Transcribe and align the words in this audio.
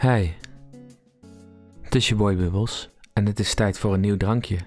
Hey, 0.00 0.36
het 1.80 1.94
is 1.94 2.08
je 2.08 2.14
boy 2.14 2.36
Bubbles 2.36 2.90
en 3.12 3.26
het 3.26 3.38
is 3.38 3.54
tijd 3.54 3.78
voor 3.78 3.94
een 3.94 4.00
nieuw 4.00 4.16
drankje. 4.16 4.58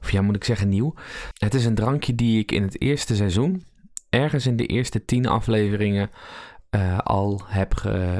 Of 0.00 0.10
ja, 0.10 0.22
moet 0.22 0.36
ik 0.36 0.44
zeggen 0.44 0.68
nieuw? 0.68 0.94
Het 1.38 1.54
is 1.54 1.64
een 1.64 1.74
drankje 1.74 2.14
die 2.14 2.38
ik 2.38 2.52
in 2.52 2.62
het 2.62 2.80
eerste 2.80 3.16
seizoen, 3.16 3.64
ergens 4.10 4.46
in 4.46 4.56
de 4.56 4.66
eerste 4.66 5.04
tien 5.04 5.26
afleveringen, 5.26 6.10
eh, 6.70 6.98
al 6.98 7.40
heb 7.44 7.72
eh, 7.74 8.16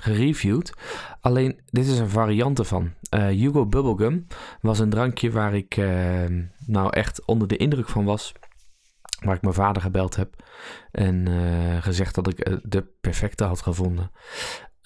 gereviewd. 0.00 0.72
Alleen, 1.20 1.60
dit 1.66 1.86
is 1.86 1.98
een 1.98 2.08
variant 2.08 2.58
ervan. 2.58 2.92
Eh, 3.10 3.26
Hugo 3.26 3.66
Bubblegum 3.66 4.26
was 4.60 4.78
een 4.78 4.90
drankje 4.90 5.30
waar 5.30 5.54
ik 5.54 5.76
nou 6.66 6.90
echt 6.90 7.24
onder 7.24 7.48
de 7.48 7.56
indruk 7.56 7.88
van 7.88 8.04
was. 8.04 8.34
Waar 9.24 9.34
ik 9.34 9.42
mijn 9.42 9.54
vader 9.54 9.82
gebeld 9.82 10.16
heb 10.16 10.36
en 10.90 11.28
eh, 11.28 11.82
gezegd 11.82 12.14
dat 12.14 12.28
ik 12.28 12.60
de 12.62 12.86
perfecte 13.00 13.44
had 13.44 13.60
gevonden. 13.60 14.10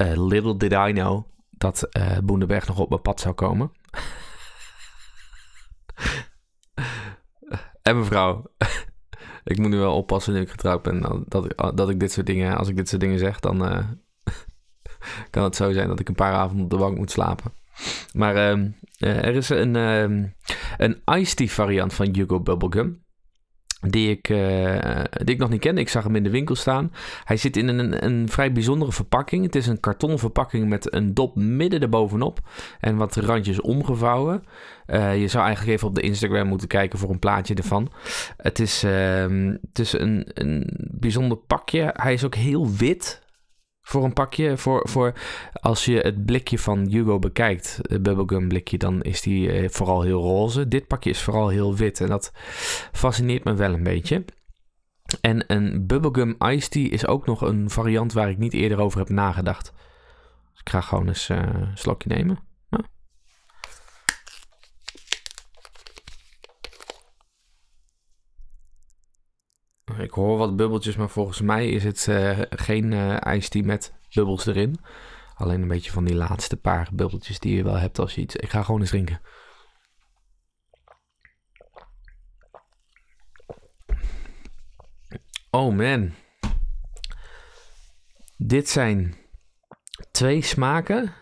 Eh, 0.02 0.26
little 0.26 0.56
did 0.56 0.72
I 0.72 0.92
know 0.92 1.24
dat 1.50 1.88
Boenderberg 2.24 2.66
nog 2.66 2.78
op 2.78 2.88
mijn 2.88 3.02
pad 3.02 3.20
zou 3.20 3.34
komen. 3.34 3.72
en 7.82 7.98
mevrouw, 7.98 8.44
ik 9.44 9.58
moet 9.58 9.70
nu 9.70 9.78
wel 9.78 9.96
oppassen 9.96 10.32
nu 10.34 10.40
ik 10.40 10.50
getrouwd 10.50 10.82
ben. 10.82 11.24
dat- 11.28 11.44
ik, 11.44 11.76
dat 11.76 11.90
ik 11.90 12.00
dit 12.00 12.12
soort 12.12 12.26
dingen, 12.26 12.56
als 12.56 12.68
ik 12.68 12.76
dit 12.76 12.88
soort 12.88 13.00
dingen 13.00 13.18
zeg, 13.18 13.40
dan 13.40 13.64
eh, 13.66 13.86
kan 15.30 15.44
het 15.44 15.56
zo 15.56 15.72
zijn 15.72 15.88
dat 15.88 16.00
ik 16.00 16.08
een 16.08 16.14
paar 16.14 16.32
avonden 16.34 16.64
op 16.64 16.70
de 16.70 16.76
bank 16.76 16.96
moet 16.96 17.10
slapen. 17.10 17.52
Maar 18.12 18.36
ehm, 18.36 18.70
eh, 18.96 19.24
er 19.24 19.34
is 19.36 19.48
een, 19.48 19.76
ehm, 19.76 20.26
een 20.76 21.02
iced 21.18 21.36
tea 21.36 21.46
variant 21.46 21.94
van 21.94 22.14
Hugo 22.14 22.40
Bubblegum. 22.40 23.04
Die 23.88 24.10
ik, 24.10 24.28
eh, 24.28 25.04
die 25.10 25.34
ik 25.34 25.38
nog 25.38 25.48
niet 25.48 25.60
ken. 25.60 25.78
Ik 25.78 25.88
zag 25.88 26.04
hem 26.04 26.16
in 26.16 26.22
de 26.22 26.30
winkel 26.30 26.54
staan. 26.54 26.92
Hij 27.24 27.36
zit 27.36 27.56
in 27.56 27.68
een, 27.68 28.04
een 28.04 28.28
vrij 28.28 28.52
bijzondere 28.52 28.92
verpakking. 28.92 29.44
Het 29.44 29.54
is 29.54 29.66
een 29.66 29.80
kartonnen 29.80 30.18
verpakking 30.18 30.68
met 30.68 30.94
een 30.94 31.14
dop 31.14 31.36
midden 31.36 31.80
erbovenop. 31.80 32.40
En 32.80 32.96
wat 32.96 33.16
randjes 33.16 33.60
omgevouwen. 33.60 34.44
Eh, 34.86 35.20
je 35.20 35.28
zou 35.28 35.44
eigenlijk 35.44 35.76
even 35.76 35.88
op 35.88 35.94
de 35.94 36.00
Instagram 36.00 36.46
moeten 36.46 36.68
kijken 36.68 36.98
voor 36.98 37.10
een 37.10 37.18
plaatje 37.18 37.54
ervan. 37.54 37.92
Het 38.36 38.58
is, 38.58 38.82
ehm, 38.84 39.56
het 39.68 39.78
is 39.78 39.92
een, 39.92 40.26
een 40.34 40.70
bijzonder 40.90 41.36
pakje. 41.36 41.90
Hij 41.92 42.12
is 42.12 42.24
ook 42.24 42.34
heel 42.34 42.70
wit 42.70 43.22
voor 43.82 44.04
een 44.04 44.12
pakje. 44.12 44.56
Voor, 44.56 44.88
voor 44.88 45.12
als 45.52 45.84
je 45.84 45.98
het 45.98 46.24
blikje 46.24 46.58
van 46.58 46.86
Hugo 46.88 47.18
bekijkt, 47.18 47.78
het 47.82 48.02
bubblegum 48.02 48.48
blikje, 48.48 48.78
dan 48.78 49.02
is 49.02 49.20
die 49.20 49.52
eh, 49.52 49.68
vooral 49.68 50.02
heel 50.02 50.22
roze. 50.22 50.68
Dit 50.68 50.86
pakje 50.86 51.10
is 51.10 51.22
vooral 51.22 51.48
heel 51.48 51.76
wit 51.76 52.00
en 52.00 52.08
dat 52.08 52.32
fascineert 52.92 53.44
me 53.44 53.54
wel 53.54 53.72
een 53.72 53.82
beetje. 53.82 54.24
En 55.20 55.44
een 55.46 55.86
bubblegum 55.86 56.36
iced 56.38 56.74
is 56.74 57.06
ook 57.06 57.26
nog 57.26 57.40
een 57.40 57.70
variant 57.70 58.12
waar 58.12 58.30
ik 58.30 58.38
niet 58.38 58.52
eerder 58.52 58.78
over 58.78 58.98
heb 58.98 59.08
nagedacht. 59.08 59.72
Dus 60.50 60.60
ik 60.60 60.68
ga 60.68 60.80
gewoon 60.80 61.08
eens 61.08 61.28
eh, 61.28 61.36
een 61.36 61.70
slokje 61.74 62.08
nemen. 62.08 62.51
Ik 70.02 70.10
hoor 70.10 70.38
wat 70.38 70.56
bubbeltjes, 70.56 70.96
maar 70.96 71.08
volgens 71.08 71.40
mij 71.40 71.68
is 71.68 71.84
het 71.84 72.08
eh, 72.08 72.40
geen 72.50 72.90
tea 73.48 73.64
met 73.64 73.94
bubbels 74.14 74.46
erin. 74.46 74.78
Alleen 75.34 75.62
een 75.62 75.68
beetje 75.68 75.90
van 75.90 76.04
die 76.04 76.14
laatste 76.14 76.56
paar 76.56 76.88
bubbeltjes 76.92 77.38
die 77.38 77.56
je 77.56 77.62
wel 77.62 77.76
hebt 77.76 77.98
als 77.98 78.14
je 78.14 78.20
iets... 78.20 78.36
Ik 78.36 78.50
ga 78.50 78.62
gewoon 78.62 78.80
eens 78.80 78.90
drinken. 78.90 79.20
Oh 85.50 85.76
man. 85.76 86.12
Dit 88.36 88.68
zijn 88.68 89.16
twee 90.10 90.42
smaken 90.42 91.14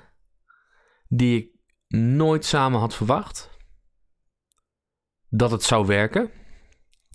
die 1.08 1.42
ik 1.42 1.50
nooit 1.98 2.44
samen 2.44 2.80
had 2.80 2.94
verwacht. 2.94 3.50
Dat 5.28 5.50
het 5.50 5.62
zou 5.62 5.86
werken. 5.86 6.30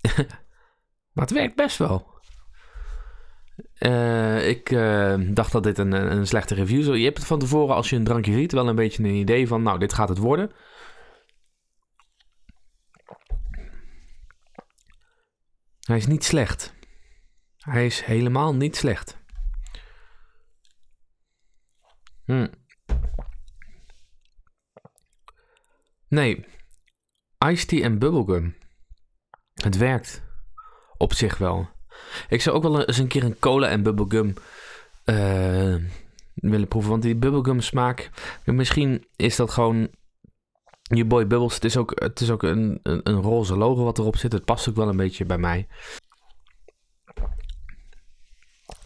maar 1.16 1.24
het 1.24 1.34
werkt 1.34 1.56
best 1.56 1.76
wel. 1.76 2.14
Eh, 3.74 4.48
ik 4.48 4.70
eh, 4.70 5.14
dacht 5.18 5.52
dat 5.52 5.62
dit 5.62 5.78
een, 5.78 5.92
een 5.92 6.26
slechte 6.26 6.54
review 6.54 6.82
zou. 6.82 6.96
Je 6.96 7.04
hebt 7.04 7.18
het 7.18 7.26
van 7.26 7.38
tevoren, 7.38 7.74
als 7.74 7.90
je 7.90 7.96
een 7.96 8.04
drankje 8.04 8.34
riet, 8.34 8.52
wel 8.52 8.68
een 8.68 8.76
beetje 8.76 9.02
een 9.02 9.14
idee 9.14 9.48
van, 9.48 9.62
nou, 9.62 9.78
dit 9.78 9.92
gaat 9.92 10.08
het 10.08 10.18
worden. 10.18 10.50
Hij 15.80 15.96
is 15.96 16.06
niet 16.06 16.24
slecht. 16.24 16.74
Hij 17.56 17.86
is 17.86 18.04
helemaal 18.04 18.54
niet 18.54 18.76
slecht. 18.76 19.18
Hm. 22.24 22.48
Nee, 26.08 26.46
iced 27.46 27.68
tea 27.68 27.82
en 27.82 27.98
bubblegum. 27.98 28.56
Het 29.54 29.76
werkt 29.76 30.25
op 30.98 31.14
zich 31.14 31.38
wel. 31.38 31.68
Ik 32.28 32.42
zou 32.42 32.56
ook 32.56 32.62
wel 32.62 32.84
eens 32.84 32.98
een 32.98 33.06
keer 33.06 33.24
een 33.24 33.38
cola 33.38 33.68
en 33.68 33.82
bubblegum 33.82 34.34
eh, 35.04 35.74
willen 36.34 36.68
proeven. 36.68 36.90
Want 36.90 37.02
die 37.02 37.16
bubblegum 37.16 37.60
smaak... 37.60 38.10
Misschien 38.44 39.04
is 39.16 39.36
dat 39.36 39.50
gewoon... 39.50 39.88
Je 40.82 41.04
boy 41.04 41.26
Bubbles. 41.26 41.54
Het 41.54 41.64
is 41.64 41.76
ook, 41.76 42.00
het 42.00 42.20
is 42.20 42.30
ook 42.30 42.42
een, 42.42 42.80
een, 42.82 43.00
een 43.02 43.22
roze 43.22 43.56
logo 43.56 43.84
wat 43.84 43.98
erop 43.98 44.16
zit. 44.16 44.32
Het 44.32 44.44
past 44.44 44.68
ook 44.68 44.76
wel 44.76 44.88
een 44.88 44.96
beetje 44.96 45.24
bij 45.24 45.38
mij. 45.38 45.66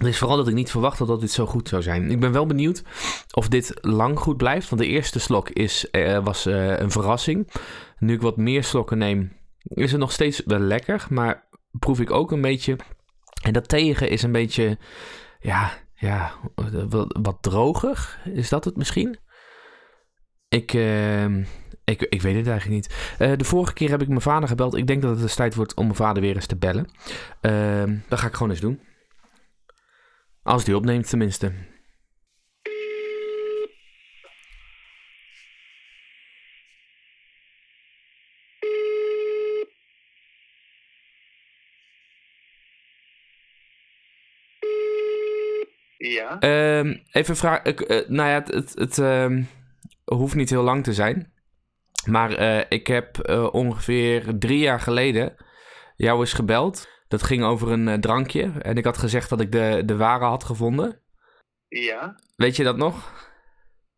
Het 0.01 0.09
is 0.09 0.19
vooral 0.19 0.37
dat 0.37 0.49
ik 0.49 0.55
niet 0.55 0.71
verwacht 0.71 1.07
dat 1.07 1.21
dit 1.21 1.31
zo 1.31 1.47
goed 1.47 1.69
zou 1.69 1.83
zijn. 1.83 2.11
Ik 2.11 2.21
ben 2.21 2.33
wel 2.33 2.47
benieuwd 2.47 2.83
of 3.31 3.49
dit 3.49 3.75
lang 3.81 4.19
goed 4.19 4.37
blijft. 4.37 4.69
Want 4.69 4.83
de 4.83 4.89
eerste 4.89 5.19
slok 5.19 5.51
is, 5.51 5.91
eh, 5.91 6.25
was 6.25 6.47
eh, 6.47 6.79
een 6.79 6.91
verrassing. 6.91 7.51
Nu 7.99 8.15
ik 8.15 8.23
wat 8.23 8.37
meer 8.37 8.65
slokken 8.65 8.99
neem, 8.99 9.33
is 9.63 9.91
het 9.91 10.01
nog 10.01 10.13
steeds 10.13 10.43
wel 10.45 10.59
lekker. 10.59 11.07
Maar 11.11 11.49
proef 11.79 12.01
ik 12.01 12.11
ook 12.11 12.33
een 12.33 12.41
beetje... 12.41 12.77
En 13.43 13.53
dat 13.53 13.69
tegen 13.69 14.09
is 14.09 14.23
een 14.23 14.33
beetje... 14.33 14.79
Ja, 15.41 15.73
ja 15.95 16.33
wat, 16.89 17.19
wat 17.23 17.39
droger. 17.41 18.21
Is 18.25 18.49
dat 18.49 18.65
het 18.65 18.77
misschien? 18.77 19.19
Ik, 20.49 20.73
eh, 20.75 21.37
ik, 21.85 22.03
ik 22.09 22.23
weet 22.23 22.37
het 22.37 22.47
eigenlijk 22.47 22.69
niet. 22.69 23.15
Eh, 23.19 23.37
de 23.37 23.45
vorige 23.45 23.73
keer 23.73 23.91
heb 23.91 24.03
ik 24.03 24.09
mijn 24.09 24.21
vader 24.21 24.49
gebeld. 24.49 24.75
Ik 24.75 24.87
denk 24.87 25.03
dat 25.03 25.11
het 25.11 25.21
dus 25.21 25.35
tijd 25.35 25.55
wordt 25.55 25.75
om 25.75 25.85
mijn 25.85 25.97
vader 25.97 26.23
weer 26.23 26.35
eens 26.35 26.47
te 26.47 26.57
bellen. 26.57 26.91
Eh, 27.41 27.85
dat 28.09 28.19
ga 28.19 28.27
ik 28.27 28.33
gewoon 28.35 28.51
eens 28.51 28.61
doen. 28.61 28.81
Als 30.43 30.65
die 30.65 30.77
opneemt 30.77 31.09
tenminste. 31.09 31.53
Ja, 46.09 46.39
Ehm, 46.39 46.97
even 47.11 47.37
vragen. 47.37 47.65
ik, 47.65 47.81
eh, 47.81 48.09
nou 48.09 48.29
ja, 48.29 48.35
het, 48.35 48.49
het, 48.49 48.73
het 48.75 48.99
ehm, 48.99 49.43
hoeft 50.05 50.35
niet 50.35 50.51
heel 50.51 50.63
lang 50.63 50.85
te 50.85 50.93
zijn. 50.93 51.33
Maar 52.07 52.33
eh, 52.33 52.65
ik 52.69 52.87
heb 52.87 53.19
eh, 53.19 53.55
ongeveer 53.55 54.39
drie 54.39 54.59
jaar 54.59 54.81
geleden 54.81 55.35
jou 55.97 56.21
eens 56.21 56.33
gebeld. 56.33 56.89
Dat 57.09 57.23
ging 57.23 57.43
over 57.45 57.71
een 57.71 58.01
drankje. 58.01 58.53
En 58.59 58.77
ik 58.77 58.85
had 58.85 58.99
gezegd 58.99 59.29
dat 59.29 59.41
ik 59.41 59.53
de, 59.53 59.83
de 59.85 59.97
ware 59.97 60.25
had 60.25 60.45
gevonden. 60.45 61.01
ja. 61.69 62.15
Weet 62.37 62.57
je 62.57 62.65
dat 62.65 62.77
nog? 62.77 63.13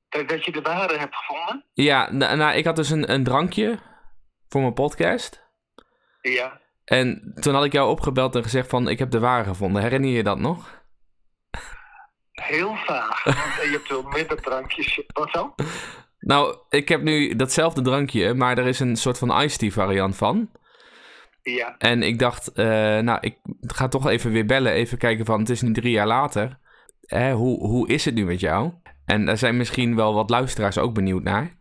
Dat, 0.08 0.28
dat 0.28 0.44
je 0.44 0.52
de 0.52 0.60
ware 0.62 0.98
hebt 0.98 1.16
gevonden? 1.16 1.64
Ja, 1.72 2.12
nou, 2.12 2.36
nou, 2.36 2.56
ik 2.56 2.64
had 2.64 2.76
dus 2.76 2.90
een, 2.90 3.12
een 3.12 3.24
drankje 3.24 3.78
voor 4.48 4.60
mijn 4.60 4.72
podcast. 4.74 5.42
Ja. 6.20 6.60
En 6.84 7.32
toen 7.40 7.54
had 7.54 7.64
ik 7.64 7.72
jou 7.72 7.90
opgebeld 7.90 8.34
en 8.36 8.42
gezegd 8.42 8.68
van 8.68 8.88
ik 8.88 8.98
heb 8.98 9.10
de 9.10 9.18
ware 9.18 9.44
gevonden. 9.44 9.82
Herinner 9.82 10.10
je 10.10 10.16
je 10.16 10.22
dat 10.22 10.38
nog? 10.38 10.81
Heel 12.42 12.74
vaag. 12.76 13.24
Je 13.24 13.68
hebt 13.70 13.88
wel 13.88 14.02
minder 14.02 14.42
drankjes. 14.42 15.02
Wat 15.06 15.30
zo? 15.30 15.54
Nou, 16.18 16.56
ik 16.68 16.88
heb 16.88 17.02
nu 17.02 17.36
datzelfde 17.36 17.82
drankje, 17.82 18.34
maar 18.34 18.58
er 18.58 18.66
is 18.66 18.80
een 18.80 18.96
soort 18.96 19.18
van 19.18 19.40
iced 19.40 19.58
tea 19.58 19.70
variant 19.70 20.16
van. 20.16 20.50
Ja. 21.42 21.74
En 21.78 22.02
ik 22.02 22.18
dacht, 22.18 22.52
eh, 22.52 22.98
nou, 22.98 23.18
ik 23.20 23.38
ga 23.60 23.88
toch 23.88 24.06
even 24.06 24.32
weer 24.32 24.46
bellen. 24.46 24.72
Even 24.72 24.98
kijken 24.98 25.24
van, 25.24 25.38
het 25.38 25.50
is 25.50 25.62
nu 25.62 25.72
drie 25.72 25.92
jaar 25.92 26.06
later. 26.06 26.58
Hè, 27.00 27.32
hoe, 27.32 27.66
hoe 27.66 27.88
is 27.88 28.04
het 28.04 28.14
nu 28.14 28.24
met 28.24 28.40
jou? 28.40 28.72
En 29.04 29.26
daar 29.26 29.38
zijn 29.38 29.56
misschien 29.56 29.96
wel 29.96 30.14
wat 30.14 30.30
luisteraars 30.30 30.78
ook 30.78 30.94
benieuwd 30.94 31.22
naar. 31.22 31.56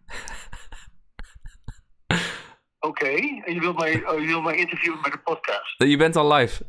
Oké. 2.80 3.10
En 3.46 3.54
je 3.54 3.60
wilt 3.60 3.80
mij, 3.80 4.06
oh, 4.06 4.20
je 4.20 4.28
wilt 4.28 4.44
mij 4.44 4.56
interviewen 4.56 5.00
met 5.02 5.12
de 5.12 5.20
podcast. 5.20 5.84
Je 5.84 5.98
bent 5.98 6.16
al 6.16 6.34
live. 6.34 6.64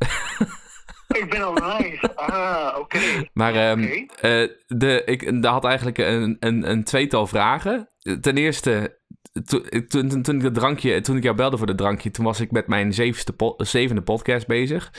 Ik 1.12 1.26
ben 1.30 1.42
al 1.42 1.54
live. 1.54 2.14
Ah, 2.16 2.78
oké. 2.78 2.98
Maar 3.32 3.54
ehm, 3.54 3.82
eh, 4.20 4.48
de, 4.66 5.02
ik 5.04 5.42
daar 5.42 5.52
had 5.52 5.64
eigenlijk 5.64 5.98
een, 5.98 6.36
een, 6.40 6.70
een 6.70 6.84
tweetal 6.84 7.26
vragen. 7.26 7.88
Ten 8.20 8.36
eerste, 8.36 8.98
to- 9.44 9.60
toen, 9.88 10.08
toen, 10.08 10.22
toen 10.22 10.36
ik 10.36 10.42
dat 10.42 10.54
drankje, 10.54 11.00
toen 11.00 11.16
ik 11.16 11.22
jou 11.22 11.36
belde 11.36 11.56
voor 11.58 11.66
dat 11.66 11.78
drankje, 11.78 12.10
toen 12.10 12.24
was 12.24 12.40
ik 12.40 12.50
met 12.50 12.66
mijn 12.66 12.92
zevende, 12.92 13.32
po- 13.32 13.54
zevende 13.56 14.02
podcast 14.02 14.46
bezig. 14.46 14.90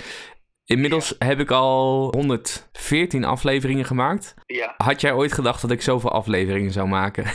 inmiddels 0.65 1.15
heb 1.17 1.39
ik 1.39 1.51
al 1.51 2.07
114 2.15 3.23
afleveringen 3.23 3.85
gemaakt. 3.85 4.33
Ja. 4.45 4.73
Had 4.77 5.01
jij 5.01 5.13
ooit 5.13 5.33
gedacht 5.33 5.61
dat 5.61 5.71
ik 5.71 5.81
zoveel 5.81 6.11
afleveringen 6.11 6.71
zou 6.71 6.87
maken? 6.87 7.25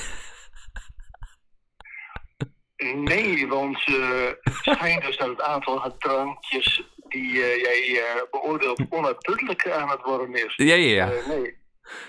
Nee, 2.95 3.47
want 3.49 3.85
eh, 3.87 4.29
het 4.41 4.55
schijnt 4.77 5.03
dus 5.05 5.17
dat 5.17 5.29
het 5.29 5.41
aantal 5.43 5.95
drankjes 5.99 6.83
die 7.09 7.43
eh, 7.43 7.63
jij 7.63 8.01
eh, 8.03 8.23
beoordeelt 8.31 8.81
onuitputtelijk 8.91 9.71
aan 9.71 9.89
het 9.91 10.03
worden 10.03 10.35
is. 10.35 10.55
ja, 10.57 10.75
ja, 10.75 10.95
ja. 10.95 11.13
Eh, 11.13 11.27
nee. 11.29 11.57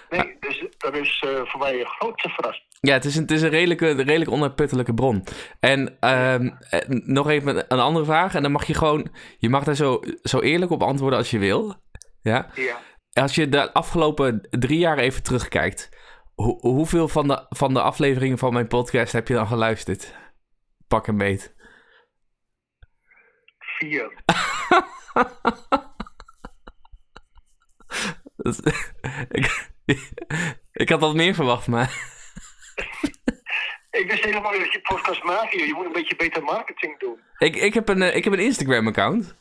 Nee, 0.10 0.38
dus 0.40 0.66
dat 0.78 0.96
is 0.96 1.24
voor 1.44 1.60
mij 1.60 1.80
een 1.80 1.88
grote 1.88 2.30
verrassing. 2.30 2.68
Ja, 2.82 2.94
het 2.94 3.06
is 3.06 3.16
een, 3.16 3.22
het 3.22 3.32
is 3.32 3.42
een 3.42 3.50
redelijke, 3.50 3.92
redelijk 3.92 4.32
onuitputtelijke 4.32 4.94
bron. 4.94 5.24
En 5.60 5.98
ehm, 6.00 6.50
eh, 6.70 6.80
nog 6.88 7.30
even 7.30 7.66
een 7.74 7.80
andere 7.80 8.06
vraag. 8.06 8.36
En 8.36 8.42
dan 8.42 8.52
mag 8.52 8.66
je 8.66 8.74
gewoon... 8.74 9.12
Je 9.38 9.50
mag 9.50 9.64
daar 9.64 9.76
zo, 9.76 10.00
zo 10.24 10.40
eerlijk 10.40 10.72
op 10.72 10.84
antwoorden 10.84 11.20
als 11.20 11.32
je 11.32 11.40
wil. 11.40 11.76
Ja? 12.22 12.50
Ja. 12.54 12.78
Als 13.14 13.36
je 13.36 13.50
de 13.50 13.74
afgelopen 13.74 14.48
drie 14.50 14.80
jaar 14.80 14.98
even 14.98 15.24
terugkijkt... 15.24 15.90
hoe- 16.36 16.60
hoeveel 16.62 17.08
van 17.08 17.28
de, 17.28 17.46
van 17.50 17.74
de 17.74 17.82
afleveringen 17.82 18.38
van 18.38 18.54
mijn 18.54 18.68
podcast 18.68 19.12
heb 19.12 19.28
je 19.28 19.34
dan 19.34 19.48
geluisterd? 19.48 20.16
Pak 20.88 21.08
en 21.08 21.18
beet. 21.18 21.56
Vier. 23.60 24.12
Ik, 29.30 29.70
ik 30.74 30.90
had 30.90 31.00
wat 31.00 31.16
meer 31.16 31.34
verwacht, 31.34 31.68
maar... 31.68 32.18
Ik 33.92 34.12
wist 34.12 34.24
helemaal 34.24 34.52
niet 34.52 34.62
dat 34.62 34.74
je 34.74 34.82
podcast 34.82 35.24
maakt. 35.24 35.52
Je 35.52 35.74
moet 35.76 35.86
een 35.86 35.92
beetje 35.92 36.16
beter 36.16 36.44
marketing 36.44 37.00
doen. 37.00 37.20
Ik, 37.38 37.56
ik, 37.56 37.74
heb 37.74 37.90
een, 37.90 38.02
eh, 38.02 38.16
ik 38.16 38.24
heb 38.24 38.34
een 38.34 38.40
Instagram-account. 38.40 39.36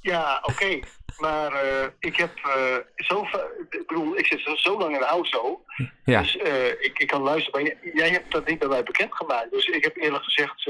Ja, 0.00 0.40
oké. 0.42 0.80
Maar 1.18 1.52
eh, 1.52 1.88
ik 1.98 2.16
heb 2.16 2.36
eh, 2.36 2.76
zo 2.96 3.26
Ik 3.70 3.86
bedoel, 3.86 4.18
ik 4.18 4.26
zit 4.26 4.40
zo, 4.40 4.54
zo 4.54 4.78
lang 4.78 4.94
in 4.94 5.00
de 5.00 5.06
auto. 5.06 5.64
Ja. 6.04 6.20
Dus 6.20 6.36
ik, 6.80 6.98
ik 6.98 7.06
kan 7.06 7.22
luisteren. 7.22 7.62
Maar 7.62 7.70
jij, 7.70 7.92
jij 7.94 8.10
hebt 8.10 8.32
dat 8.32 8.46
niet 8.46 8.58
bij 8.58 8.68
mij 8.68 8.82
bekendgemaakt. 8.82 9.50
Dus 9.50 9.66
ik 9.66 9.84
heb 9.84 9.96
eerlijk 9.96 10.24
gezegd 10.24 10.68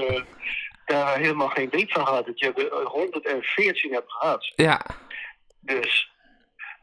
daar 0.85 1.19
helemaal 1.19 1.49
geen 1.49 1.69
weet 1.71 1.93
van 1.93 2.07
gehad. 2.07 2.27
Dat 2.27 2.39
je 2.39 2.53
er 2.53 2.73
eh, 2.73 2.87
114 2.87 3.93
hebt 3.93 4.13
gehad. 4.13 4.53
Ja. 4.57 4.81
Dus. 5.61 6.13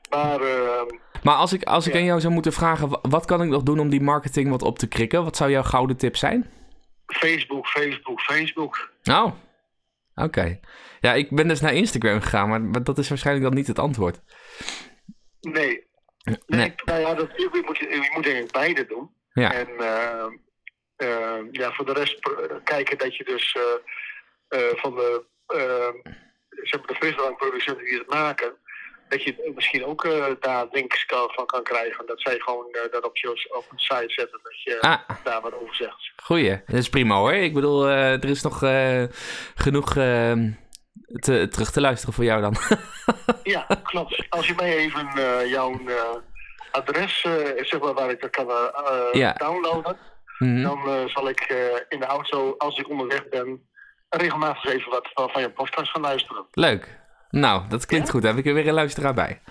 Maar 0.10 0.42
eh, 0.42 0.82
Maar 1.24 1.36
als 1.36 1.54
ik, 1.54 1.64
als 1.64 1.88
ik 1.88 1.94
Ja. 1.94 2.00
aan 2.00 2.06
jou 2.06 2.20
zou 2.20 2.34
moeten 2.34 2.54
vragen, 2.54 2.90
wa- 2.90 3.00
wat 3.02 3.26
kan 3.26 3.42
ik 3.42 3.50
nog 3.50 3.64
doen 3.64 3.80
om 3.80 3.90
die 3.90 4.02
marketing 4.02 4.50
wat 4.50 4.62
op 4.62 4.80
te 4.80 4.88
krikken? 4.88 5.24
Wat 5.24 5.36
zou 5.38 5.52
jouw 5.52 5.64
gouden 5.64 5.98
tip 5.98 6.16
zijn? 6.16 6.50
Facebook, 7.06 7.68
Facebook, 7.68 8.22
Facebook. 8.22 8.92
Oh, 9.04 9.32
oké. 10.16 10.60
Ja, 11.00 11.14
ik 11.14 11.30
ben 11.36 11.48
dus 11.48 11.62
naar 11.62 11.74
Instagram 11.74 12.22
gegaan, 12.22 12.50
maar, 12.50 12.84
dat 12.84 12.98
is 12.98 13.10
waarschijnlijk 13.10 13.46
dan 13.48 13.56
niet 13.56 13.68
het 13.68 13.80
antwoord. 13.80 14.22
Nee. 15.42 15.90
Nee. 16.24 16.38
Nee, 16.48 16.74
nou 16.86 17.00
ja, 17.00 17.14
dat, 17.14 17.30
je, 17.36 17.64
moet, 17.66 17.78
je, 17.78 18.10
moet 18.14 18.52
beide 18.52 18.86
doen. 18.86 19.10
Ja, 19.34 19.54
En 19.54 19.68
eh, 19.80 20.26
ja, 21.52 21.72
voor 21.74 21.86
de 21.86 21.94
rest 21.94 22.20
kijken 22.64 22.98
dat 22.98 23.16
je 23.16 23.24
dus 23.24 23.58
eh, 23.58 24.60
eh, 24.60 24.76
van 24.78 24.96
de, 24.96 25.24
uh, 25.56 26.14
zeg 26.64 26.80
maar 26.80 26.88
de 26.88 26.96
frisdrankproducenten 26.96 27.86
die 27.86 27.98
het 27.98 28.10
maken, 28.10 28.54
dat 29.10 29.24
je 29.24 29.52
misschien 29.56 29.86
ook 29.86 30.06
eh, 30.06 30.26
daar 30.40 30.66
links 30.72 31.06
kan, 31.06 31.30
van 31.32 31.46
kan 31.46 31.64
krijgen. 31.64 32.06
Dat 32.06 32.22
zij 32.22 32.40
gewoon 32.40 32.68
eh, 32.72 32.92
dat 32.92 33.04
op, 33.06 33.18
je, 33.18 33.30
op 33.58 33.66
een 33.72 33.80
site 33.80 34.04
zetten, 34.14 34.40
dat 34.44 34.62
je 34.64 34.80
Ah. 34.82 35.00
daar 35.24 35.42
wat 35.42 35.54
over 35.54 35.76
zegt. 35.76 36.12
goeie. 36.24 36.62
Dat 36.66 36.76
is 36.76 36.90
prima 36.90 37.16
hoor. 37.16 37.34
Ik 37.34 37.54
bedoel, 37.54 37.88
er 37.88 38.26
is 38.30 38.42
nog 38.42 38.60
genoeg 39.56 39.96
eh, 39.96 40.34
te, 41.20 41.48
terug 41.48 41.72
te 41.72 41.82
luisteren 41.82 42.14
voor 42.14 42.24
jou 42.24 42.42
dan. 42.42 42.56
Ja, 43.44 43.66
klopt. 43.84 44.26
Als 44.30 44.48
je 44.48 44.54
mij 44.56 44.76
even 44.78 45.10
jouw 45.50 45.80
adres, 46.72 47.22
zeg 47.58 47.80
maar, 47.80 47.94
waar 47.94 48.10
ik 48.10 48.22
dat 48.22 48.30
kan 48.30 48.48
Ja. 49.12 49.34
downloaden, 49.34 49.98
Mhm. 50.42 50.62
dan 50.62 50.88
eh, 50.90 51.06
zal 51.08 51.30
ik 51.30 51.40
eh, 51.40 51.58
in 51.90 52.00
de 52.00 52.06
auto, 52.06 52.56
als 52.58 52.78
ik 52.80 52.90
onderweg 52.90 53.30
ben, 53.30 53.70
regelmatig 54.10 54.66
even 54.74 54.90
wat 54.92 55.10
van, 55.14 55.30
van 55.30 55.42
je 55.42 55.52
podcast 55.52 55.92
gaan 55.92 56.02
luisteren. 56.02 56.46
Leuk. 56.52 57.00
Nou, 57.30 57.68
dat 57.70 57.86
klinkt 57.86 58.10
goed. 58.10 58.22
Daar 58.22 58.32
heb 58.32 58.40
ik 58.40 58.48
er 58.48 58.54
weer 58.54 58.68
een 58.68 58.74
luisteraar 58.74 59.14
bij. 59.14 59.42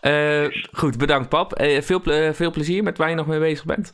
Eh, 0.00 0.62
goed, 0.72 0.98
bedankt 0.98 1.28
pap. 1.28 1.52
Eh, 1.52 1.82
veel, 1.82 2.00
ple- 2.00 2.34
veel 2.34 2.50
plezier 2.50 2.82
met 2.82 2.98
waar 2.98 3.08
je 3.08 3.14
nog 3.14 3.26
mee 3.26 3.38
bezig 3.38 3.64
bent. 3.64 3.90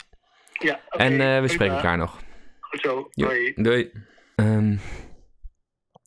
Ja, 0.53 0.81
oké, 0.89 1.03
en 1.05 1.21
eh, 1.21 1.41
we 1.41 1.49
spreken 1.49 1.75
elkaar 1.77 1.97
nog. 1.97 2.19
Goed 2.61 2.81
zo. 2.81 3.09
Jo, 3.11 3.27
Doei. 3.27 3.53
Doei. 3.55 3.91
Ehm 4.37 4.77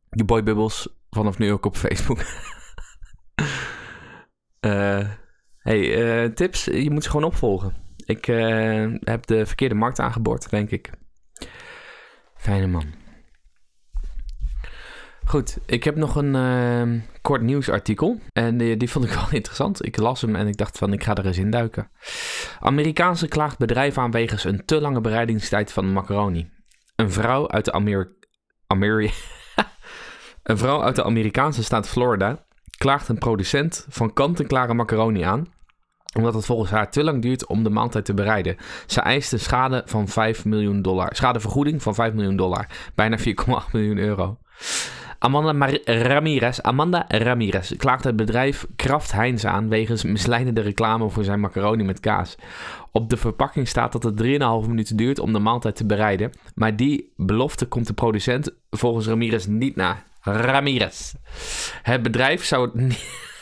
je 0.10 0.24
boy 0.26 0.44
Bubbles 0.44 0.88
vanaf 1.10 1.38
nu 1.38 1.52
ook 1.52 1.66
op 1.66 1.76
Facebook. 1.76 2.20
Eh, 4.60 5.10
hey, 5.58 5.96
eh, 6.24 6.30
tips. 6.32 6.66
Je 6.66 6.92
moet 6.92 7.04
ze 7.04 7.10
gewoon 7.10 7.26
opvolgen. 7.26 7.74
Ik 8.08 8.28
eh, 8.28 8.86
heb 9.00 9.26
de 9.26 9.46
verkeerde 9.46 9.76
markt 9.76 10.00
aangeboord, 10.00 10.50
denk 10.50 10.70
ik. 10.70 10.90
Fijne 12.36 12.68
man. 12.68 12.86
Goed, 15.26 15.58
ik 15.66 15.84
heb 15.84 15.96
nog 15.96 16.16
een 16.16 16.36
ehm, 16.36 17.00
kort 17.22 17.42
nieuwsartikel. 17.42 18.20
En 18.34 18.58
die, 18.58 18.78
die 18.78 18.90
vond 18.90 19.06
ik 19.06 19.12
wel 19.20 19.28
interessant. 19.32 19.86
Ik 19.86 19.98
las 19.98 20.22
hem 20.22 20.36
en 20.36 20.48
ik 20.48 20.58
dacht 20.58 20.78
van, 20.78 20.94
ik 20.94 21.04
ga 21.04 21.16
er 21.16 21.26
eens 21.26 21.38
in 21.38 21.50
duiken. 21.50 21.92
Amerikaanse 22.60 23.28
klaagt 23.28 23.58
bedrijf 23.58 23.98
aan 23.98 24.12
wegens 24.12 24.44
een 24.44 24.66
te 24.66 24.82
lange 24.82 25.02
bereidingstijd 25.02 25.72
van 25.72 25.94
macaroni. 25.94 26.50
Een 26.96 27.12
vrouw 27.12 27.50
uit 27.50 27.66
de 27.66 27.72
Amer... 27.72 28.16
Een 30.44 30.58
vrouw 30.58 30.84
uit 30.84 30.96
de 30.96 31.04
Amerikaanse 31.04 31.64
staat 31.64 31.90
Florida 31.90 32.46
klaagt 32.78 33.08
een 33.08 33.18
producent 33.18 33.86
van 33.90 34.14
kant-en-klare 34.14 34.74
macaroni 34.74 35.22
aan 35.22 35.56
omdat 36.18 36.34
het 36.34 36.46
volgens 36.46 36.72
haar 36.72 36.92
te 36.92 37.04
lang 37.04 37.22
duurt 37.22 37.48
om 37.48 37.64
de 37.64 37.70
maaltijd 37.70 38.06
te 38.06 38.14
bereiden. 38.14 38.58
Ze 38.86 39.02
eist 39.02 39.34
een 39.34 39.40
schade 39.40 39.82
van 39.86 40.08
5 40.08 40.46
miljoen 40.46 40.82
dollar. 40.82 41.16
Schadevergoeding 41.16 41.82
van 41.82 41.96
5 41.96 42.14
miljoen 42.14 42.36
dollar. 42.36 42.68
Bijna 42.96 43.18
4,8 43.20 43.24
miljoen 43.72 43.98
euro. 43.98 44.38
Amanda 45.20 45.70
Ramirez, 45.86 46.60
Amanda 46.60 47.06
Ramirez 47.08 47.76
klaagt 47.78 48.04
het 48.04 48.16
bedrijf 48.16 48.66
Kraft 48.76 49.12
Heinz 49.12 49.46
aan 49.46 49.70
wegens 49.70 50.04
misleidende 50.04 50.62
reclame 50.62 51.10
voor 51.10 51.24
zijn 51.24 51.40
macaroni 51.40 51.84
met 51.84 52.00
kaas. 52.00 52.36
Op 52.92 53.10
de 53.10 53.18
verpakking 53.18 53.68
staat 53.68 53.92
dat 53.92 54.04
het 54.04 54.24
3,5 54.24 54.68
minuten 54.68 54.96
duurt 54.96 55.20
om 55.20 55.34
de 55.34 55.40
maaltijd 55.40 55.76
te 55.76 55.86
bereiden. 55.86 56.32
Maar 56.56 56.76
die 56.76 57.12
belofte 57.16 57.66
komt 57.66 57.88
de 57.88 57.94
producent 57.94 58.52
volgens 58.70 59.08
Ramirez 59.08 59.46
niet 59.46 59.76
na. 59.76 60.04
Ramirez. 60.22 61.14
Het 61.82 62.02
bedrijf 62.02 62.44
zou 62.44 62.66
het 62.66 62.74
niet... 62.74 63.36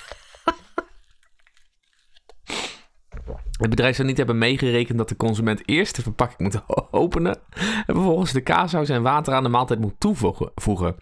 Het 3.57 3.69
bedrijf 3.69 3.95
zou 3.95 4.07
niet 4.07 4.17
hebben 4.17 4.37
meegerekend 4.37 4.97
dat 4.97 5.09
de 5.09 5.15
consument 5.15 5.61
eerst 5.65 5.95
de 5.95 6.01
verpakking 6.01 6.41
moet 6.41 6.61
openen 6.91 7.37
en 7.85 7.93
vervolgens 7.93 8.31
de 8.31 8.41
kaassaus 8.41 8.89
en 8.89 9.01
water 9.01 9.33
aan 9.33 9.43
de 9.43 9.49
maaltijd 9.49 9.79
moet 9.79 9.99
toevoegen. 9.99 10.51
voegen. 10.55 10.95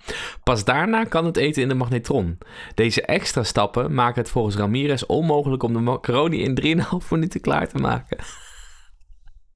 Pas 0.44 0.64
daarna 0.64 1.04
kan 1.04 1.26
het 1.26 1.38
eten 1.38 1.62
in 1.62 1.68
de 1.68 1.76
magnetron. 1.76 2.38
Deze 2.76 3.02
extra 3.02 3.44
stappen 3.44 3.94
maken 3.94 4.22
het 4.22 4.32
volgens 4.32 4.56
Ramirez 4.56 5.04
onmogelijk 5.04 5.64
om 5.64 5.74
de 5.74 5.80
macaroni 5.80 6.42
in 6.42 6.80
3,5 7.04 7.08
minuten 7.10 7.42
klaar 7.42 7.68
te 7.68 7.78
maken. 7.78 8.18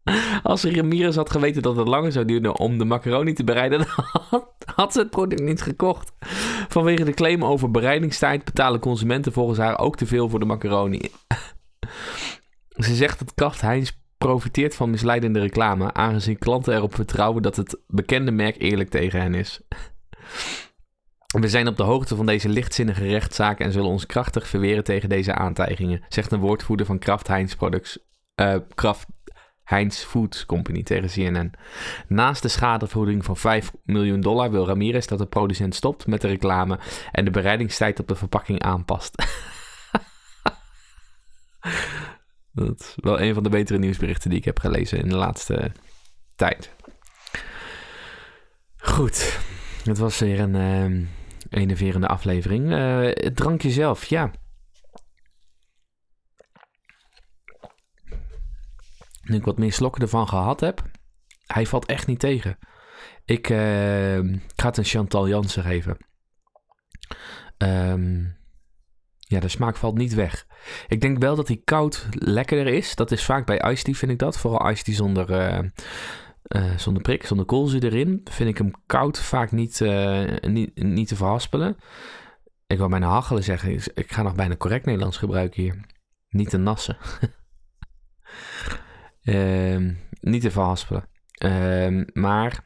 Als 0.44 0.64
Ramirez 0.64 1.16
had 1.16 1.32
geweten 1.32 1.62
dat 1.62 1.76
het 1.76 1.88
langer 1.88 2.12
zou 2.12 2.26
duren 2.26 2.60
om 2.60 2.78
de 2.78 2.86
macaroni 2.86 3.34
te 3.34 3.44
bereiden, 3.44 3.88
had 4.76 4.94
ze 4.94 5.00
het 5.00 5.10
product 5.10 5.42
niet 5.42 5.62
gekocht. 5.62 6.12
Vanwege 6.68 7.04
de 7.04 7.14
claim 7.14 7.46
over 7.46 7.72
bereidingstijd 7.72 8.44
betalen 8.44 8.80
consumenten 8.80 9.32
volgens 9.32 9.60
haar 9.60 9.80
ook 9.80 9.98
te 9.98 10.06
veel 10.06 10.30
voor 10.30 10.40
de 10.40 10.46
macaroni. 10.46 11.12
Ze 12.78 12.96
zegt 12.96 13.20
dat 13.20 13.34
Kraft 13.34 13.62
Heinz 13.62 13.92
profiteert 14.18 14.76
van 14.76 14.90
misleidende 14.90 15.40
reclame, 15.40 15.94
aangezien 15.94 16.38
klanten 16.38 16.74
erop 16.74 16.96
vertrouwen 16.96 17.42
dat 17.42 17.56
het 17.56 17.80
bekende 17.88 18.32
merk 18.32 18.62
eerlijk 18.62 18.90
tegen 18.90 19.22
hen 19.22 19.34
is. 19.34 19.62
We 21.28 21.48
zijn 21.48 21.68
op 21.68 21.78
de 21.78 21.84
hoogte 21.84 22.16
van 22.16 22.26
deze 22.26 22.50
lichtzinnige 22.50 23.08
rechtszaak 23.08 23.60
en 23.60 23.72
zullen 23.72 23.90
ons 23.90 24.06
krachtig 24.06 24.48
verweren 24.48 24.84
tegen 24.84 25.10
deze 25.10 25.34
aantijgingen, 25.34 26.04
zegt 26.10 26.32
een 26.32 26.40
woordvoerder 26.40 26.86
van 26.86 27.00
Kraft 27.00 27.28
Heinz 27.28 27.54
Products, 27.54 28.00
eh, 28.36 28.56
Kraft 28.76 29.08
Heinz 29.64 30.04
Foods 30.04 30.46
Company 30.46 30.84
tegen 30.84 31.10
CNN. 31.10 31.52
Naast 32.08 32.42
de 32.42 32.48
schadevergoeding 32.48 33.26
van 33.26 33.38
5 33.38 33.72
miljoen 33.84 34.22
dollar 34.22 34.52
wil 34.52 34.68
Ramirez 34.68 35.06
dat 35.06 35.20
de 35.20 35.26
producent 35.26 35.76
stopt 35.76 36.08
met 36.08 36.22
de 36.22 36.28
reclame 36.28 36.80
en 37.12 37.26
de 37.26 37.32
bereidingstijd 37.32 38.00
op 38.00 38.08
de 38.08 38.16
verpakking 38.16 38.62
aanpast. 38.62 39.16
Dat 42.66 42.80
is 42.80 42.94
wel 42.96 43.22
een 43.22 43.34
van 43.34 43.44
de 43.44 43.50
betere 43.50 43.80
nieuwsberichten 43.80 44.30
die 44.30 44.40
ik 44.40 44.46
heb 44.46 44.60
gelezen 44.60 45.00
in 45.00 45.10
de 45.10 45.16
laatste 45.16 45.72
tijd. 46.36 46.76
Goed, 48.78 49.40
het 49.84 49.98
was 49.98 50.20
weer 50.20 50.40
een 50.40 50.56
uh, 50.56 51.08
enerverende 51.50 52.08
aflevering. 52.08 52.72
Uh, 52.72 53.00
het 53.02 53.36
drankje 53.36 53.72
zelf, 53.72 54.06
ja. 54.06 54.32
Nu 59.22 59.36
ik 59.36 59.46
wat 59.46 59.58
meer 59.58 59.74
slokken 59.74 60.02
ervan 60.02 60.28
gehad 60.28 60.60
heb, 60.60 60.84
hij 61.46 61.66
valt 61.66 61.86
echt 61.86 62.08
niet 62.08 62.20
tegen. 62.20 62.58
Ik, 63.26 63.50
ik 63.50 63.56
ga 64.56 64.68
het 64.68 64.78
een 64.78 64.84
Chantal 64.84 65.28
Jansen 65.28 65.64
geven. 65.64 65.98
Um, 67.58 68.37
ja, 69.28 69.40
de 69.40 69.48
smaak 69.48 69.76
valt 69.76 69.98
niet 69.98 70.14
weg. 70.14 70.48
Ik 70.88 71.02
denk 71.02 71.18
wel 71.18 71.36
dat 71.36 71.48
hij 71.48 71.62
koud 71.64 72.08
lekkerder 72.12 72.74
is. 72.74 72.96
Dat 72.96 73.12
is 73.12 73.26
vaak 73.26 73.46
bij 73.46 73.72
iced 73.72 73.98
vind 73.98 74.12
ik 74.12 74.20
dat. 74.20 74.38
Vooral 74.38 74.70
iced 74.70 74.96
zonder, 74.96 75.30
uh, 76.48 76.76
zonder 76.78 77.02
prik, 77.02 77.26
zonder 77.26 77.46
koolzuur 77.46 77.84
erin. 77.84 78.22
Vind 78.24 78.50
ik 78.50 78.58
hem 78.58 78.72
koud 78.86 79.20
vaak 79.20 79.52
niet, 79.52 79.80
uh, 79.80 80.36
niet, 80.42 80.84
niet 80.84 81.08
te 81.08 81.16
verhaspelen. 81.16 81.78
Ik 82.68 82.78
wil 82.78 82.90
bijna 82.90 83.08
hachelen 83.08 83.44
zeggen. 83.44 83.74
Ik 83.74 84.12
ga 84.12 84.22
nog 84.22 84.36
bijna 84.36 84.56
correct 84.56 84.86
Nederlands 84.86 85.18
gebruiken 85.18 85.62
hier. 85.62 85.86
Niet 86.30 86.50
te 86.50 86.58
nassen. 86.58 86.98
Ehm, 89.24 89.94
niet 90.22 90.42
te 90.42 90.52
verhaspelen. 90.52 91.10
Ehm, 91.32 92.06
maar 92.14 92.66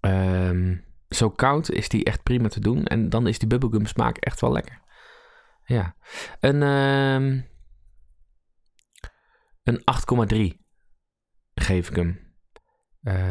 um, 0.00 0.84
zo 1.08 1.30
koud 1.30 1.70
is 1.70 1.88
die 1.88 2.04
echt 2.04 2.22
prima 2.22 2.48
te 2.48 2.60
doen. 2.60 2.84
En 2.84 3.08
dan 3.08 3.26
is 3.26 3.38
die 3.38 3.48
bubblegum 3.48 3.86
smaak 3.86 4.16
echt 4.16 4.40
wel 4.40 4.52
lekker. 4.52 4.82
Ja. 5.64 5.96
Een, 6.40 6.62
um, 6.62 7.46
een 9.62 9.82
8,3 10.54 10.64
geef 11.54 11.90
ik 11.90 11.96
hem. 11.96 12.22
Uh, 13.02 13.30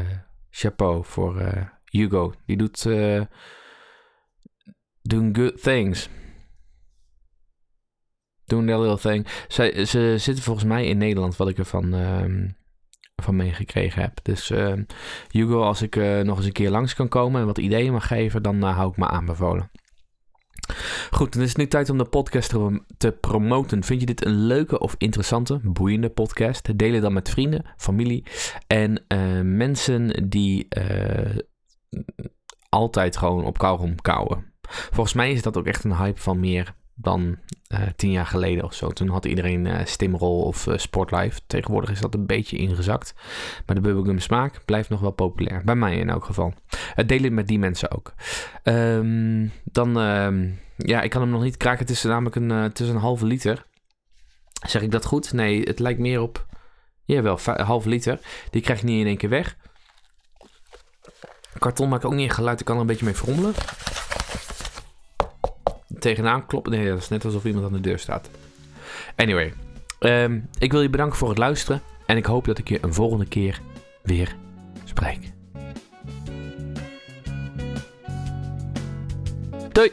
chapeau 0.49 1.05
voor 1.05 1.41
uh, 1.41 1.67
Hugo. 1.83 2.33
Die 2.45 2.57
doet 2.57 2.85
uh, 2.85 3.21
doing 5.01 5.37
good 5.37 5.61
things. 5.61 6.09
Doing 8.45 8.67
their 8.67 8.79
little 8.79 9.11
thing. 9.11 9.27
Zij, 9.47 9.85
ze 9.85 10.15
zitten 10.17 10.43
volgens 10.43 10.65
mij 10.65 10.85
in 10.85 10.97
Nederland, 10.97 11.35
wat 11.35 11.49
ik 11.49 11.57
ervan 11.57 11.93
um, 11.93 12.57
van 13.15 13.35
meegekregen 13.35 14.01
heb. 14.01 14.19
Dus 14.23 14.51
uh, 14.51 14.73
Hugo, 15.27 15.61
als 15.61 15.81
ik 15.81 15.95
nog 15.95 16.37
eens 16.37 16.45
een 16.45 16.51
keer 16.51 16.69
langs 16.69 16.93
kan 16.93 17.07
komen 17.07 17.41
en 17.41 17.47
wat 17.47 17.57
ideeën 17.57 17.91
mag 17.91 18.07
geven, 18.07 18.43
dan 18.43 18.61
hou 18.61 18.91
ik 18.91 18.97
me 18.97 19.07
aanbevolen. 19.07 19.71
Goed, 21.11 21.33
dan 21.33 21.41
is 21.41 21.49
het 21.49 21.57
nu 21.57 21.67
tijd 21.67 21.89
om 21.89 21.97
de 21.97 22.05
podcast 22.05 22.49
te, 22.49 22.81
te 22.97 23.11
promoten. 23.11 23.83
Vind 23.83 23.99
je 23.99 24.05
dit 24.05 24.25
een 24.25 24.45
leuke 24.45 24.79
of 24.79 24.95
interessante, 24.97 25.59
boeiende 25.63 26.09
podcast? 26.09 26.77
Deel 26.77 26.93
het 26.93 27.01
dan 27.01 27.13
met 27.13 27.29
vrienden, 27.29 27.65
familie 27.77 28.23
en 28.67 29.05
mensen 29.55 30.29
die 30.29 30.67
altijd 32.69 33.17
gewoon 33.17 33.45
op 33.45 33.57
kauwgom 33.57 34.01
kauwen. 34.01 34.53
Volgens 34.69 35.13
mij 35.13 35.31
is 35.31 35.41
dat 35.41 35.57
ook 35.57 35.65
echt 35.65 35.83
een 35.83 35.95
hype 35.95 36.21
van 36.21 36.39
meer 36.39 36.75
dan 37.03 37.37
uh, 37.73 37.79
tien 37.95 38.11
jaar 38.11 38.25
geleden 38.25 38.63
of 38.63 38.73
zo. 38.73 38.89
Toen 38.89 39.09
had 39.09 39.25
iedereen 39.25 39.65
uh, 39.65 39.85
Stimrol 39.85 40.41
of 40.41 40.67
uh, 40.67 40.77
Sportlife. 40.77 41.39
Tegenwoordig 41.47 41.91
is 41.91 41.99
dat 41.99 42.13
een 42.13 42.25
beetje 42.25 42.57
ingezakt. 42.57 43.13
Maar 43.65 43.75
de 43.75 43.81
bubblegum 43.81 44.19
smaak 44.19 44.65
blijft 44.65 44.89
nog 44.89 44.99
wel 44.99 45.11
populair. 45.11 45.61
Bij 45.63 45.75
mij 45.75 45.97
in 45.97 46.09
elk 46.09 46.25
geval. 46.25 46.53
deel 47.05 47.21
het 47.21 47.31
met 47.31 47.47
die 47.47 47.59
mensen 47.59 47.91
ook. 47.91 48.13
Um, 48.63 49.51
dan, 49.63 49.97
um, 49.97 50.59
ja, 50.77 51.01
ik 51.01 51.09
kan 51.09 51.21
hem 51.21 51.29
nog 51.29 51.43
niet 51.43 51.57
kraken. 51.57 51.79
Het 51.79 51.89
is 51.89 52.03
namelijk 52.03 52.35
een, 52.35 52.49
het 52.49 52.79
is 52.79 52.89
een 52.89 52.95
halve 52.95 53.25
liter. 53.25 53.65
Zeg 54.67 54.81
ik 54.81 54.91
dat 54.91 55.05
goed? 55.05 55.33
Nee, 55.33 55.61
het 55.61 55.79
lijkt 55.79 55.99
meer 55.99 56.21
op... 56.21 56.45
Jawel, 57.05 57.39
halve 57.43 57.89
liter. 57.89 58.19
Die 58.49 58.61
krijg 58.61 58.79
je 58.79 58.85
niet 58.85 58.99
in 58.99 59.07
één 59.07 59.17
keer 59.17 59.29
weg. 59.29 59.57
Karton 61.59 61.89
maakt 61.89 62.05
ook 62.05 62.13
niet 62.13 62.29
een 62.29 62.35
geluid. 62.35 62.59
Ik 62.59 62.65
kan 62.65 62.75
er 62.75 62.81
een 62.81 62.87
beetje 62.87 63.05
mee 63.05 63.13
frommelen 63.13 63.53
tegenaan 66.03 66.45
kloppen. 66.45 66.71
Nee, 66.71 66.89
dat 66.89 66.97
is 66.97 67.09
net 67.09 67.25
alsof 67.25 67.45
iemand 67.45 67.65
aan 67.65 67.73
de 67.73 67.79
deur 67.79 67.99
staat. 67.99 68.29
Anyway, 69.15 69.53
um, 69.99 70.49
ik 70.57 70.71
wil 70.71 70.81
je 70.81 70.89
bedanken 70.89 71.17
voor 71.17 71.29
het 71.29 71.37
luisteren. 71.37 71.81
En 72.05 72.17
ik 72.17 72.25
hoop 72.25 72.45
dat 72.45 72.57
ik 72.57 72.69
je 72.69 72.77
een 72.81 72.93
volgende 72.93 73.25
keer 73.25 73.61
weer 74.01 74.35
spreek. 74.83 75.31
Doei! 79.71 79.91